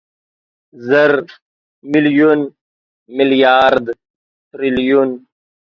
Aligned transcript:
زر، 0.87 1.13
ميليون، 1.91 2.39
ميليارد، 3.17 3.85
تریلیون 4.51 5.09